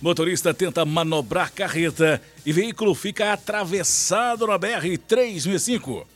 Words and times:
Motorista 0.00 0.54
tenta 0.54 0.84
manobrar 0.84 1.50
carreta 1.50 2.22
e 2.46 2.52
veículo 2.52 2.94
fica 2.94 3.32
atravessado 3.32 4.46
na 4.46 4.58
BR-365. 4.58 6.06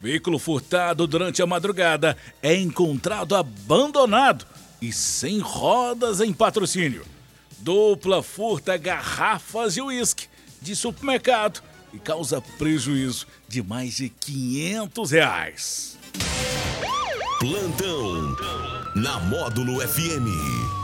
Veículo 0.00 0.38
furtado 0.38 1.06
durante 1.06 1.42
a 1.42 1.46
madrugada 1.46 2.16
é 2.42 2.54
encontrado 2.54 3.36
abandonado 3.36 4.46
e 4.80 4.92
sem 4.92 5.40
rodas 5.40 6.20
em 6.20 6.32
patrocínio. 6.32 7.04
Dupla 7.58 8.22
furta 8.22 8.76
garrafas 8.76 9.74
de 9.74 9.82
uísque 9.82 10.26
de 10.62 10.74
supermercado 10.74 11.62
e 11.92 11.98
causa 11.98 12.40
prejuízo 12.40 13.26
de 13.46 13.62
mais 13.62 13.96
de 13.96 14.08
500 14.08 15.10
reais. 15.10 15.98
Plantão 17.40 18.36
na 18.94 19.18
Módulo 19.20 19.80
FM. 19.86 20.77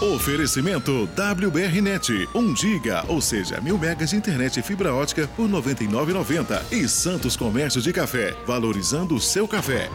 Oferecimento 0.00 1.06
WBRnet, 1.14 2.26
1 2.34 2.56
giga, 2.56 3.04
ou 3.06 3.20
seja, 3.20 3.60
mil 3.60 3.76
megas 3.76 4.08
de 4.08 4.16
internet 4.16 4.58
e 4.58 4.62
fibra 4.62 4.94
ótica 4.94 5.28
por 5.36 5.44
R$ 5.44 5.52
99,90. 5.52 6.72
E 6.72 6.88
Santos 6.88 7.36
Comércio 7.36 7.82
de 7.82 7.92
Café, 7.92 8.34
valorizando 8.46 9.14
o 9.14 9.20
seu 9.20 9.46
café. 9.46 9.90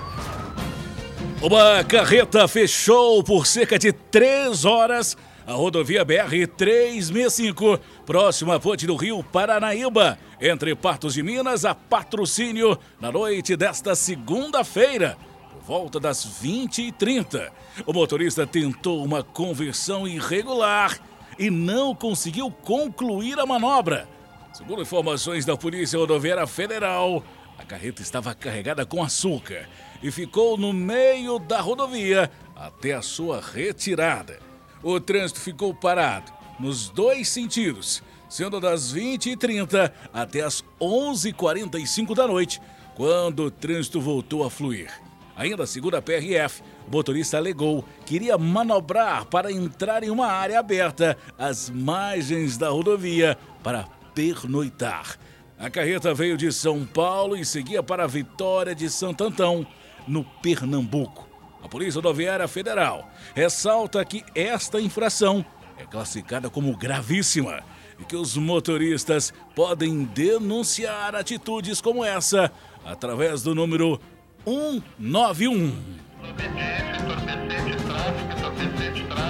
Uma 1.42 1.84
carreta 1.84 2.48
fechou 2.48 3.24
por 3.24 3.48
cerca 3.48 3.80
de 3.80 3.92
três 3.92 4.64
horas 4.64 5.18
a 5.48 5.54
rodovia 5.54 6.06
BR-365, 6.06 7.80
próxima 8.06 8.58
à 8.58 8.60
ponte 8.60 8.86
do 8.86 8.96
Rio 8.96 9.24
Paranaíba, 9.24 10.20
entre 10.40 10.76
Patos 10.76 11.16
de 11.16 11.24
Minas 11.24 11.66
a 11.66 11.74
Patrocínio, 11.74 12.78
na 13.02 13.12
noite 13.12 13.56
desta 13.56 13.96
segunda-feira 13.96 15.18
volta 15.66 16.00
das 16.00 16.26
20h30. 16.42 17.52
O 17.86 17.94
motorista 17.94 18.46
tentou 18.46 19.04
uma 19.04 19.24
conversão 19.24 20.08
irregular 20.08 21.00
e 21.38 21.50
não 21.50 21.94
conseguiu 21.94 22.50
concluir 22.50 23.40
a 23.40 23.46
manobra. 23.46 24.08
Segundo 24.54 24.82
informações 24.82 25.46
da 25.46 25.58
Polícia 25.58 26.00
Rodoviária 26.00 26.48
Federal, 26.48 27.24
a 27.58 27.64
carreta 27.64 28.02
estava 28.02 28.34
carregada 28.34 28.86
com 28.86 29.04
açúcar 29.04 29.68
e 30.02 30.12
ficou 30.12 30.58
no 30.58 30.72
meio 30.72 31.40
da 31.40 31.60
rodovia 31.62 32.32
até 32.56 32.94
a 32.94 33.02
sua 33.02 33.42
retirada. 33.42 34.40
O 34.84 35.00
trânsito 35.00 35.40
ficou 35.40 35.74
parado 35.74 36.32
nos 36.60 36.90
dois 36.90 37.28
sentidos, 37.28 38.02
sendo 38.30 38.60
das 38.60 38.94
20h30 38.94 39.92
até 40.14 40.42
as 40.42 40.64
11h45 40.80 42.16
da 42.16 42.28
noite, 42.28 42.62
quando 42.96 43.46
o 43.46 43.52
trânsito 43.52 44.00
voltou 44.00 44.44
a 44.44 44.50
fluir. 44.50 45.05
Ainda 45.36 45.66
segundo 45.66 45.96
a 45.96 46.02
PRF, 46.02 46.62
o 46.88 46.92
motorista 46.92 47.38
alegou 47.38 47.84
que 48.06 48.16
iria 48.16 48.38
manobrar 48.38 49.26
para 49.26 49.52
entrar 49.52 50.04
em 50.04 50.10
uma 50.10 50.28
área 50.28 50.60
aberta 50.60 51.18
às 51.38 51.70
margens 51.70 52.58
da 52.58 52.70
rodovia 52.70 53.38
para 53.62 53.84
pernoitar. 54.14 55.18
A 55.60 55.70
carreta 55.70 56.14
veio 56.14 56.38
de 56.38 56.52
São 56.52 56.86
Paulo 56.86 57.36
e 57.36 57.46
seguia 57.46 57.84
para 57.84 58.04
a 58.06 58.08
Vitória 58.08 58.74
de 58.74 58.90
Santo 58.90 59.24
Antão, 59.26 59.66
no 60.08 60.24
Pernambuco. 60.24 61.28
A 61.64 61.68
Polícia 61.68 61.98
Rodoviária 61.98 62.48
Federal 62.48 63.10
ressalta 63.34 64.04
que 64.06 64.24
esta 64.36 64.80
infração 64.80 65.44
é 65.78 65.86
classificada 65.86 66.50
como 66.50 66.76
gravíssima 66.78 67.64
e 68.00 68.04
que 68.04 68.16
os 68.16 68.38
motoristas 68.38 69.34
podem 69.56 70.04
denunciar 70.04 71.16
atitudes 71.16 71.82
como 71.82 72.06
essa 72.06 72.52
através 72.84 73.42
do 73.42 73.56
número 73.56 74.00
191. 74.46 75.74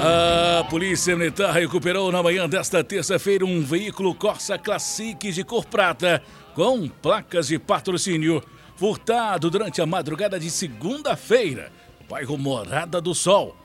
A 0.02 0.64
Polícia 0.66 1.16
Militar 1.16 1.54
recuperou 1.54 2.12
na 2.12 2.22
manhã 2.22 2.48
desta 2.50 2.84
terça-feira 2.84 3.46
um 3.46 3.62
veículo 3.62 4.14
Corsa 4.14 4.58
Classic 4.58 5.32
de 5.32 5.44
cor 5.44 5.66
prata 5.66 6.22
com 6.54 6.88
placas 6.88 7.48
de 7.48 7.58
patrocínio 7.58 8.44
furtado 8.76 9.50
durante 9.50 9.82
a 9.82 9.86
madrugada 9.86 10.38
de 10.38 10.52
segunda-feira 10.52 11.72
no 12.02 12.08
bairro 12.08 12.38
Morada 12.38 13.00
do 13.00 13.16
Sol. 13.16 13.56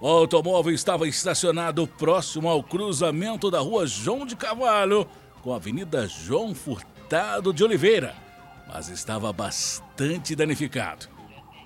O 0.00 0.08
automóvel 0.08 0.74
estava 0.74 1.06
estacionado 1.06 1.86
próximo 1.86 2.48
ao 2.48 2.62
cruzamento 2.62 3.50
da 3.50 3.60
rua 3.60 3.86
João 3.86 4.24
de 4.26 4.34
Cavalho 4.34 5.06
com 5.42 5.52
a 5.52 5.56
Avenida 5.56 6.08
João 6.08 6.54
Furtado 6.54 7.52
de 7.52 7.62
Oliveira 7.62 8.23
mas 8.66 8.88
estava 8.88 9.32
bastante 9.32 10.34
danificado. 10.34 11.06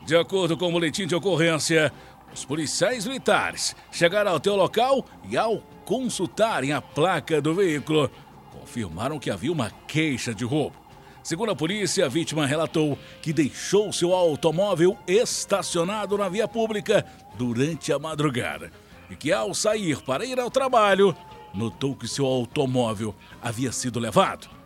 De 0.05 0.17
acordo 0.17 0.57
com 0.57 0.69
o 0.69 0.73
boletim 0.73 1.07
de 1.07 1.15
ocorrência, 1.15 1.93
os 2.33 2.45
policiais 2.45 3.07
militares 3.07 3.75
chegaram 3.91 4.33
ao 4.33 4.41
teu 4.41 4.57
local 4.57 5.05
e, 5.29 5.37
ao 5.37 5.59
consultarem 5.85 6.73
a 6.73 6.81
placa 6.81 7.41
do 7.41 7.55
veículo, 7.55 8.11
confirmaram 8.51 9.19
que 9.19 9.31
havia 9.31 9.53
uma 9.53 9.71
queixa 9.87 10.35
de 10.35 10.45
roubo. 10.45 10.77
Segundo 11.23 11.53
a 11.53 11.57
polícia, 11.57 12.07
a 12.07 12.09
vítima 12.09 12.47
relatou 12.47 12.99
que 13.21 13.33
deixou 13.33 13.93
seu 13.93 14.15
automóvel 14.15 14.97
estacionado 15.07 16.17
na 16.17 16.29
via 16.29 16.49
pública 16.49 17.05
durante 17.37 17.93
a 17.93 17.99
madrugada 17.99 18.73
e 19.11 19.17
que, 19.17 19.33
ao 19.33 19.53
sair 19.53 20.01
para 20.03 20.25
ir 20.25 20.39
ao 20.39 20.51
trabalho, 20.51 21.15
notou 21.53 21.95
que 21.95 22.09
seu 22.09 22.25
automóvel 22.25 23.15
havia 23.43 23.73
sido 23.73 23.99
levado. 23.99 24.58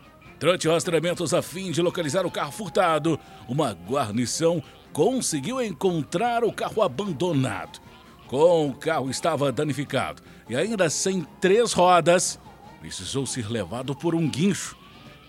Durante 0.43 0.67
rastreamentos 0.67 1.33
a 1.33 1.41
fim 1.41 1.71
de 1.71 1.81
localizar 1.81 2.27
o 2.27 2.31
carro 2.31 2.51
furtado, 2.51 3.17
uma 3.49 3.71
guarnição 3.71 4.61
conseguiu 4.93 5.63
encontrar 5.63 6.43
o 6.43 6.53
carro 6.53 6.83
abandonado. 6.83 7.79
Com 8.27 8.71
o 8.71 8.75
carro 8.75 9.09
estava 9.09 9.53
danificado 9.53 10.21
e 10.51 10.57
ainda 10.57 10.91
sem 10.91 11.25
três 11.41 11.73
rodas, 11.73 12.41
precisou 12.81 13.25
ser 13.25 13.49
levado 13.49 13.95
por 13.95 14.17
um 14.17 14.29
guincho. 14.29 14.77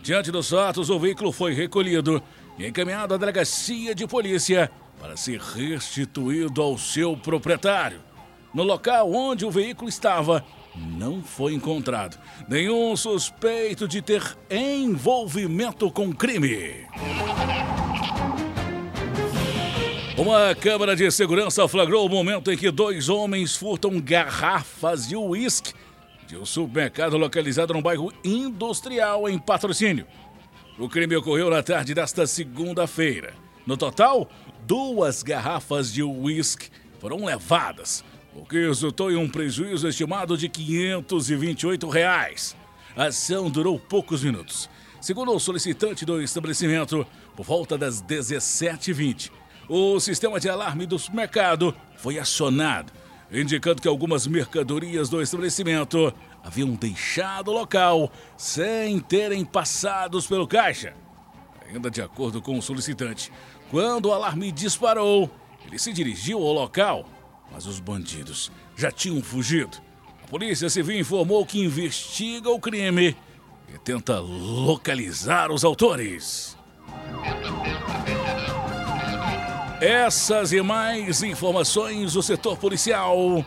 Diante 0.01 0.31
dos 0.31 0.49
fatos, 0.49 0.89
o 0.89 0.97
veículo 0.97 1.31
foi 1.31 1.53
recolhido 1.53 2.19
e 2.57 2.65
encaminhado 2.65 3.13
à 3.13 3.17
delegacia 3.17 3.93
de 3.93 4.07
polícia 4.07 4.71
para 4.99 5.15
ser 5.15 5.39
restituído 5.39 6.59
ao 6.59 6.75
seu 6.75 7.15
proprietário. 7.15 8.01
No 8.51 8.63
local 8.63 9.13
onde 9.13 9.45
o 9.45 9.51
veículo 9.51 9.89
estava, 9.89 10.43
não 10.75 11.21
foi 11.21 11.53
encontrado 11.53 12.17
nenhum 12.47 12.95
suspeito 12.95 13.87
de 13.87 14.01
ter 14.01 14.37
envolvimento 14.49 15.91
com 15.91 16.11
crime. 16.13 16.87
Uma 20.17 20.53
câmera 20.55 20.95
de 20.95 21.09
segurança 21.11 21.67
flagrou 21.67 22.05
o 22.05 22.09
momento 22.09 22.51
em 22.51 22.57
que 22.57 22.69
dois 22.69 23.09
homens 23.09 23.55
furtam 23.55 23.99
garrafas 23.99 25.07
de 25.07 25.15
uísque 25.15 25.73
de 26.27 26.37
um 26.37 26.45
supermercado 26.45 27.17
localizado 27.17 27.73
no 27.73 27.81
bairro 27.81 28.13
industrial 28.23 29.27
em 29.27 29.37
patrocínio. 29.37 30.07
O 30.77 30.87
crime 30.87 31.15
ocorreu 31.15 31.49
na 31.49 31.61
tarde 31.61 31.93
desta 31.93 32.25
segunda-feira. 32.25 33.33
No 33.65 33.77
total, 33.77 34.29
duas 34.65 35.23
garrafas 35.23 35.91
de 35.91 36.01
uísque 36.03 36.69
foram 36.99 37.25
levadas 37.25 38.03
o 38.35 38.45
que 38.45 38.67
resultou 38.67 39.11
em 39.11 39.15
um 39.15 39.29
prejuízo 39.29 39.87
estimado 39.87 40.37
de 40.37 40.49
528 40.49 41.87
reais. 41.89 42.55
A 42.95 43.05
ação 43.05 43.49
durou 43.49 43.79
poucos 43.79 44.23
minutos. 44.23 44.69
Segundo 44.99 45.33
o 45.33 45.39
solicitante 45.39 46.05
do 46.05 46.21
estabelecimento, 46.21 47.05
por 47.35 47.45
volta 47.45 47.77
das 47.77 48.01
17h20, 48.01 49.31
o 49.67 49.99
sistema 49.99 50.39
de 50.39 50.49
alarme 50.49 50.85
do 50.85 50.97
supermercado 50.97 51.75
foi 51.97 52.17
acionado, 52.17 52.91
indicando 53.31 53.81
que 53.81 53.87
algumas 53.87 54.27
mercadorias 54.27 55.09
do 55.09 55.21
estabelecimento 55.21 56.13
haviam 56.43 56.69
deixado 56.71 57.49
o 57.49 57.53
local 57.53 58.11
sem 58.37 58.99
terem 58.99 59.43
passados 59.43 60.27
pelo 60.27 60.47
caixa. 60.47 60.93
Ainda 61.67 61.89
de 61.89 62.01
acordo 62.01 62.41
com 62.41 62.57
o 62.57 62.61
solicitante, 62.61 63.31
quando 63.69 64.07
o 64.07 64.13
alarme 64.13 64.51
disparou, 64.51 65.29
ele 65.65 65.79
se 65.79 65.91
dirigiu 65.91 66.37
ao 66.39 66.53
local 66.53 67.05
mas 67.53 67.65
os 67.65 67.79
bandidos 67.79 68.51
já 68.75 68.91
tinham 68.91 69.21
fugido. 69.21 69.77
A 70.23 70.27
Polícia 70.27 70.69
Civil 70.69 70.99
informou 70.99 71.45
que 71.45 71.63
investiga 71.63 72.49
o 72.49 72.59
crime 72.59 73.15
e 73.73 73.77
tenta 73.77 74.19
localizar 74.19 75.51
os 75.51 75.63
autores. 75.63 76.57
Essas 79.79 80.51
e 80.51 80.61
mais 80.61 81.23
informações 81.23 82.13
do 82.13 82.23
setor 82.23 82.57
policial 82.57 83.45